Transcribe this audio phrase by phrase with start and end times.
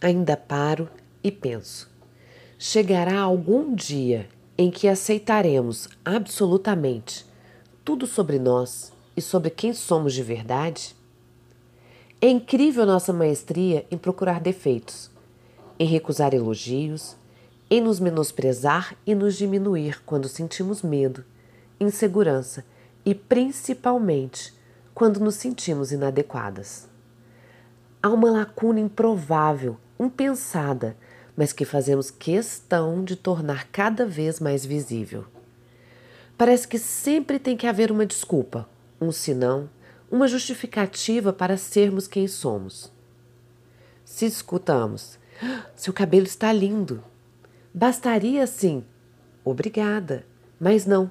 [0.00, 0.88] Ainda paro
[1.22, 1.90] e penso:
[2.58, 7.26] chegará algum dia em que aceitaremos absolutamente
[7.84, 10.94] tudo sobre nós e sobre quem somos de verdade?
[12.20, 15.10] É incrível nossa maestria em procurar defeitos,
[15.78, 17.16] em recusar elogios,
[17.70, 21.24] em nos menosprezar e nos diminuir quando sentimos medo,
[21.80, 22.64] insegurança
[23.04, 24.54] e principalmente
[24.94, 26.88] quando nos sentimos inadequadas.
[28.02, 30.96] Há uma lacuna improvável, impensada,
[31.36, 35.24] mas que fazemos questão de tornar cada vez mais visível.
[36.38, 38.68] Parece que sempre tem que haver uma desculpa,
[39.00, 39.68] um senão,
[40.10, 42.92] uma justificativa para sermos quem somos.
[44.04, 47.02] Se escutamos, ah, seu cabelo está lindo.
[47.74, 48.84] Bastaria sim,
[49.44, 50.24] obrigada.
[50.58, 51.10] Mas não.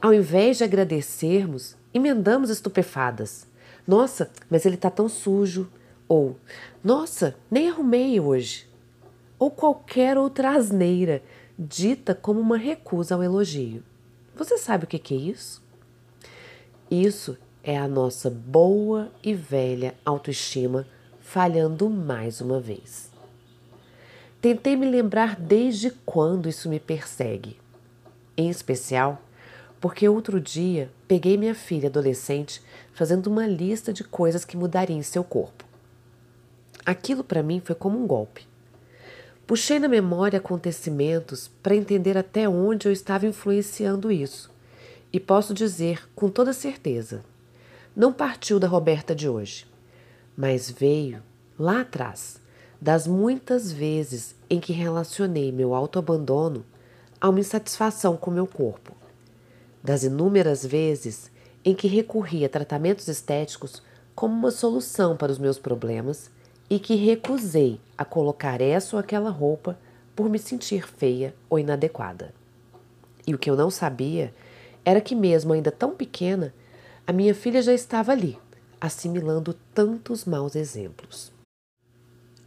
[0.00, 3.46] Ao invés de agradecermos, emendamos estupefadas.
[3.86, 5.68] Nossa, mas ele está tão sujo.
[6.08, 6.36] Ou,
[6.82, 8.68] nossa, nem arrumei hoje.
[9.38, 11.22] Ou qualquer outra asneira,
[11.58, 13.82] dita como uma recusa ao elogio.
[14.34, 15.62] Você sabe o que é isso?
[16.90, 20.86] Isso é a nossa boa e velha autoestima
[21.18, 23.10] falhando mais uma vez.
[24.40, 27.58] Tentei me lembrar desde quando isso me persegue.
[28.36, 29.20] Em especial,
[29.80, 35.02] porque outro dia peguei minha filha adolescente fazendo uma lista de coisas que mudariam em
[35.02, 35.64] seu corpo.
[36.86, 38.46] Aquilo para mim foi como um golpe.
[39.44, 44.48] Puxei na memória acontecimentos para entender até onde eu estava influenciando isso.
[45.12, 47.24] E posso dizer com toda certeza:
[47.94, 49.66] não partiu da Roberta de hoje,
[50.36, 51.20] mas veio
[51.58, 52.40] lá atrás,
[52.80, 56.64] das muitas vezes em que relacionei meu autoabandono
[57.20, 58.94] a uma insatisfação com meu corpo,
[59.82, 61.32] das inúmeras vezes
[61.64, 63.82] em que recorri a tratamentos estéticos
[64.14, 66.30] como uma solução para os meus problemas
[66.68, 69.78] e que recusei a colocar essa ou aquela roupa
[70.14, 72.34] por me sentir feia ou inadequada.
[73.26, 74.32] E o que eu não sabia
[74.84, 76.54] era que, mesmo ainda tão pequena,
[77.06, 78.38] a minha filha já estava ali,
[78.80, 81.32] assimilando tantos maus exemplos.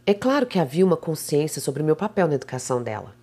[0.06, 3.14] É claro que havia uma consciência sobre o meu papel na educação dela,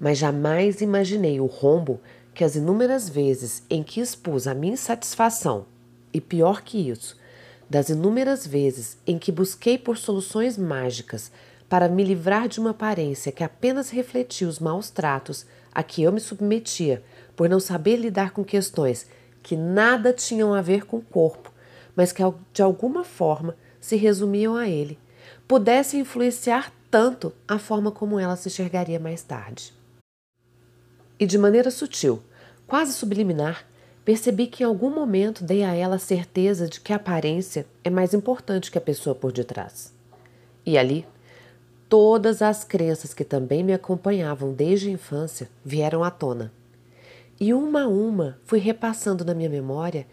[0.00, 2.00] mas jamais imaginei o rombo
[2.34, 5.66] que as inúmeras vezes em que expus a minha insatisfação,
[6.12, 7.16] e pior que isso,
[7.72, 11.32] das inúmeras vezes em que busquei por soluções mágicas
[11.70, 16.12] para me livrar de uma aparência que apenas refletia os maus tratos a que eu
[16.12, 17.02] me submetia
[17.34, 19.06] por não saber lidar com questões
[19.42, 21.50] que nada tinham a ver com o corpo,
[21.96, 22.22] mas que
[22.52, 24.98] de alguma forma se resumiam a ele,
[25.48, 29.72] pudesse influenciar tanto a forma como ela se enxergaria mais tarde.
[31.18, 32.22] E de maneira sutil,
[32.66, 33.64] quase subliminar,
[34.04, 37.90] Percebi que em algum momento dei a ela a certeza de que a aparência é
[37.90, 39.94] mais importante que a pessoa por detrás.
[40.66, 41.06] E ali,
[41.88, 46.52] todas as crenças que também me acompanhavam desde a infância vieram à tona.
[47.38, 50.06] E uma a uma fui repassando na minha memória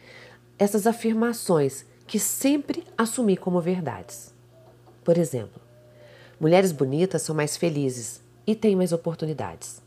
[0.59, 4.33] essas afirmações que sempre assumi como verdades.
[5.03, 5.59] Por exemplo,
[6.39, 9.81] mulheres bonitas são mais felizes e têm mais oportunidades.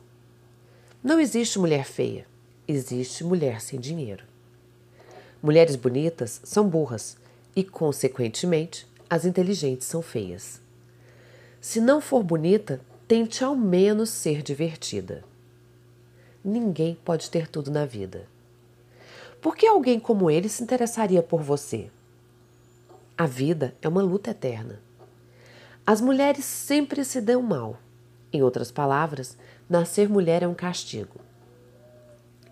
[1.02, 2.31] Não existe mulher feia
[2.66, 4.24] existe mulher sem dinheiro.
[5.42, 7.16] Mulheres bonitas são burras
[7.54, 10.60] e, consequentemente, as inteligentes são feias.
[11.60, 15.24] Se não for bonita, tente ao menos ser divertida.
[16.44, 18.26] Ninguém pode ter tudo na vida.
[19.40, 21.90] Por que alguém como ele se interessaria por você?
[23.18, 24.80] A vida é uma luta eterna.
[25.84, 27.78] As mulheres sempre se dão mal.
[28.32, 29.36] Em outras palavras,
[29.68, 31.20] nascer mulher é um castigo.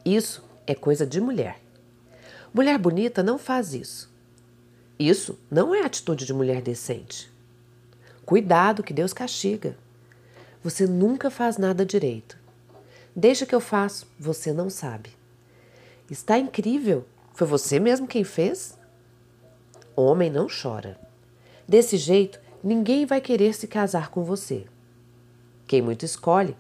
[0.05, 1.61] Isso é coisa de mulher.
[2.53, 4.11] Mulher bonita não faz isso.
[4.99, 7.31] Isso não é atitude de mulher decente.
[8.25, 9.77] Cuidado que Deus castiga.
[10.63, 12.39] Você nunca faz nada direito.
[13.15, 15.11] Deixa que eu faço, você não sabe.
[16.11, 17.07] Está incrível.
[17.35, 18.79] Foi você mesmo quem fez?
[19.97, 20.99] Homem não chora.
[21.67, 24.67] Desse jeito, ninguém vai querer se casar com você.
[25.67, 26.57] Quem muito escolhe,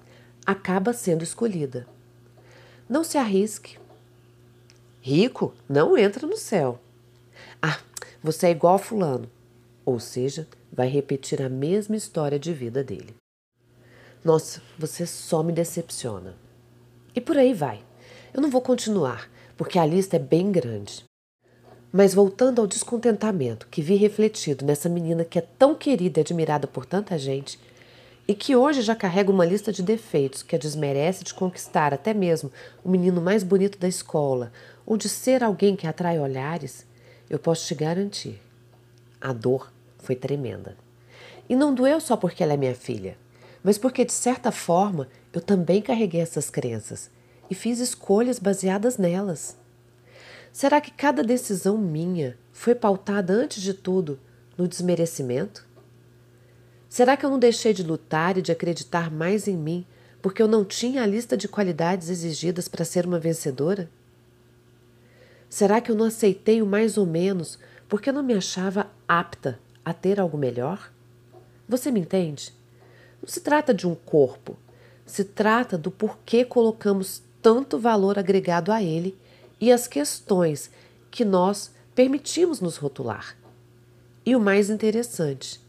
[0.46, 1.87] acaba sendo escolhida.
[2.90, 3.78] Não se arrisque.
[5.00, 6.81] Rico não entra no céu.
[7.62, 7.78] Ah,
[8.20, 9.31] você é igual a Fulano.
[9.87, 13.14] Ou seja, vai repetir a mesma história de vida dele.
[14.25, 16.34] Nossa, você só me decepciona.
[17.14, 17.81] E por aí vai.
[18.34, 21.04] Eu não vou continuar, porque a lista é bem grande.
[21.92, 26.66] Mas voltando ao descontentamento que vi refletido nessa menina que é tão querida e admirada
[26.66, 27.56] por tanta gente,
[28.26, 32.14] e que hoje já carrega uma lista de defeitos que a desmerece de conquistar até
[32.14, 32.50] mesmo
[32.84, 34.52] o menino mais bonito da escola
[34.87, 36.87] ou de ser alguém que atrai olhares,
[37.28, 38.40] eu posso te garantir:
[39.20, 40.76] a dor foi tremenda.
[41.49, 43.17] E não doeu só porque ela é minha filha,
[43.62, 47.11] mas porque, de certa forma, eu também carreguei essas crenças
[47.50, 49.56] e fiz escolhas baseadas nelas.
[50.52, 54.19] Será que cada decisão minha foi pautada, antes de tudo,
[54.56, 55.66] no desmerecimento?
[56.90, 59.87] Será que eu não deixei de lutar e de acreditar mais em mim
[60.20, 63.88] porque eu não tinha a lista de qualidades exigidas para ser uma vencedora?
[65.48, 69.56] Será que eu não aceitei o mais ou menos porque eu não me achava apta
[69.84, 70.90] a ter algo melhor?
[71.69, 72.52] Você me entende?
[73.22, 74.58] Não se trata de um corpo,
[75.06, 79.16] se trata do porquê colocamos tanto valor agregado a ele
[79.60, 80.72] e as questões
[81.08, 83.37] que nós permitimos nos rotular.
[84.26, 85.60] E o mais interessante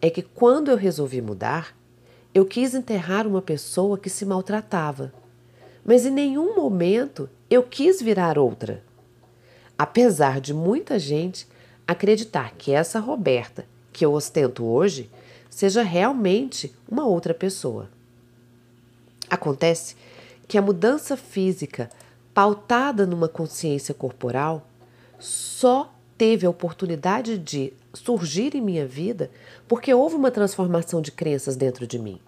[0.00, 1.76] é que quando eu resolvi mudar,
[2.32, 5.12] eu quis enterrar uma pessoa que se maltratava,
[5.84, 8.82] mas em nenhum momento eu quis virar outra.
[9.76, 11.48] Apesar de muita gente
[11.86, 15.10] acreditar que essa Roberta que eu ostento hoje
[15.48, 17.90] seja realmente uma outra pessoa.
[19.28, 19.96] Acontece
[20.46, 21.90] que a mudança física
[22.32, 24.66] pautada numa consciência corporal
[25.18, 29.30] só teve a oportunidade de surgir em minha vida
[29.66, 32.20] porque houve uma transformação de crenças dentro de mim.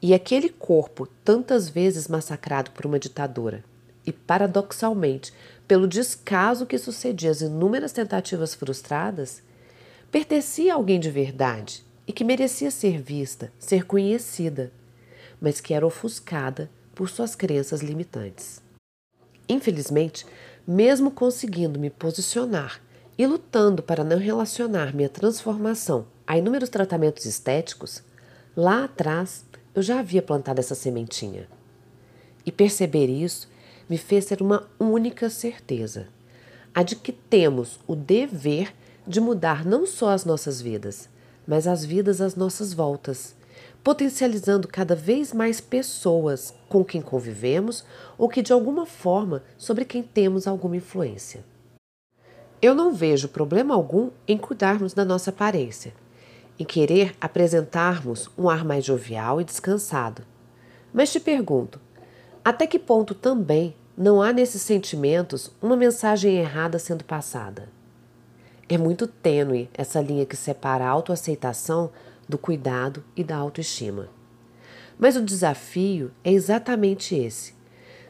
[0.00, 3.64] E aquele corpo, tantas vezes massacrado por uma ditadora,
[4.06, 5.32] e paradoxalmente,
[5.66, 9.42] pelo descaso que sucedia às inúmeras tentativas frustradas,
[10.12, 14.70] pertencia a alguém de verdade e que merecia ser vista, ser conhecida,
[15.40, 18.62] mas que era ofuscada por suas crenças limitantes.
[19.48, 20.24] Infelizmente,
[20.64, 22.80] mesmo conseguindo me posicionar
[23.16, 28.02] e lutando para não relacionar minha transformação a inúmeros tratamentos estéticos,
[28.56, 29.44] lá atrás
[29.74, 31.48] eu já havia plantado essa sementinha.
[32.44, 33.48] E perceber isso
[33.88, 36.08] me fez ter uma única certeza:
[36.74, 38.74] a de que temos o dever
[39.06, 41.08] de mudar não só as nossas vidas,
[41.46, 43.34] mas as vidas às nossas voltas,
[43.82, 47.84] potencializando cada vez mais pessoas com quem convivemos
[48.16, 51.44] ou que de alguma forma sobre quem temos alguma influência.
[52.64, 55.92] Eu não vejo problema algum em cuidarmos da nossa aparência,
[56.58, 60.22] em querer apresentarmos um ar mais jovial e descansado.
[60.90, 61.78] Mas te pergunto,
[62.42, 67.68] até que ponto também não há nesses sentimentos uma mensagem errada sendo passada?
[68.66, 71.92] É muito tênue essa linha que separa a autoaceitação
[72.26, 74.08] do cuidado e da autoestima.
[74.98, 77.52] Mas o desafio é exatamente esse: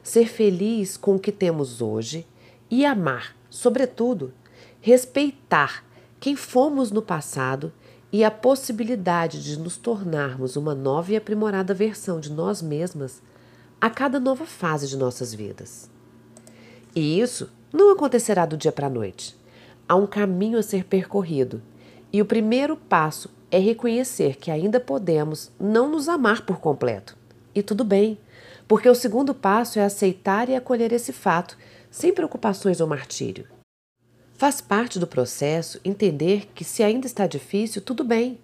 [0.00, 2.24] ser feliz com o que temos hoje
[2.70, 4.32] e amar, sobretudo,
[4.84, 5.82] respeitar
[6.20, 7.72] quem fomos no passado
[8.12, 13.22] e a possibilidade de nos tornarmos uma nova e aprimorada versão de nós mesmas
[13.80, 15.88] a cada nova fase de nossas vidas.
[16.94, 19.34] E isso não acontecerá do dia para a noite.
[19.88, 21.62] Há um caminho a ser percorrido,
[22.12, 27.16] e o primeiro passo é reconhecer que ainda podemos não nos amar por completo.
[27.54, 28.18] E tudo bem,
[28.68, 31.56] porque o segundo passo é aceitar e acolher esse fato,
[31.90, 33.53] sem preocupações ou martírio.
[34.36, 38.38] Faz parte do processo entender que, se ainda está difícil, tudo bem,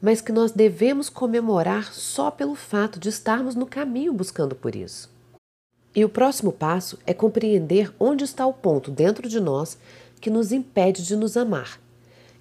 [0.00, 5.08] mas que nós devemos comemorar só pelo fato de estarmos no caminho buscando por isso.
[5.94, 9.78] E o próximo passo é compreender onde está o ponto dentro de nós
[10.20, 11.80] que nos impede de nos amar,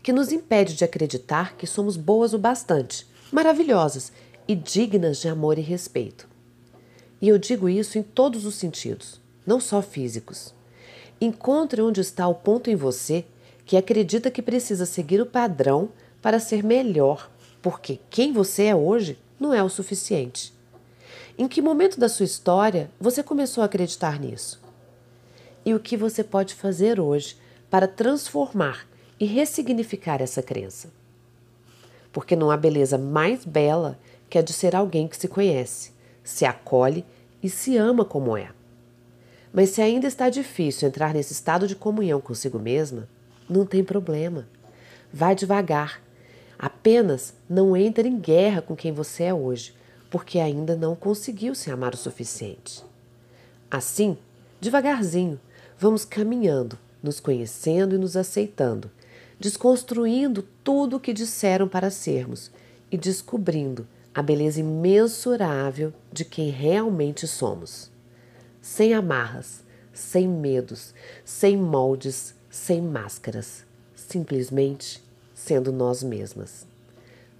[0.02, 4.12] que nos impede de acreditar que somos boas o bastante, maravilhosas
[4.48, 6.28] e dignas de amor e respeito.
[7.22, 10.52] E eu digo isso em todos os sentidos, não só físicos.
[11.24, 13.24] Encontre onde está o ponto em você
[13.64, 17.30] que acredita que precisa seguir o padrão para ser melhor,
[17.62, 20.52] porque quem você é hoje não é o suficiente.
[21.38, 24.60] Em que momento da sua história você começou a acreditar nisso?
[25.64, 27.38] E o que você pode fazer hoje
[27.70, 28.88] para transformar
[29.20, 30.92] e ressignificar essa crença.
[32.12, 35.92] Porque não há beleza mais bela que a de ser alguém que se conhece,
[36.24, 37.06] se acolhe
[37.44, 38.50] e se ama como é.
[39.54, 43.08] Mas se ainda está difícil entrar nesse estado de comunhão consigo mesma,
[43.50, 44.48] não tem problema.
[45.12, 46.02] Vai devagar.
[46.58, 49.76] Apenas não entre em guerra com quem você é hoje,
[50.10, 52.84] porque ainda não conseguiu se amar o suficiente.
[53.70, 54.18] Assim,
[54.60, 55.40] devagarzinho,
[55.78, 58.92] vamos caminhando nos conhecendo e nos aceitando,
[59.40, 62.52] desconstruindo tudo o que disseram para sermos
[62.92, 67.90] e descobrindo a beleza imensurável de quem realmente somos.
[68.62, 70.94] Sem amarras, sem medos,
[71.26, 73.66] sem moldes, sem máscaras,
[73.96, 75.04] simplesmente
[75.34, 76.68] sendo nós mesmas.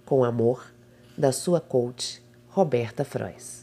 [0.04, 0.72] Com amor,
[1.16, 3.61] da sua coach, Roberta Frois.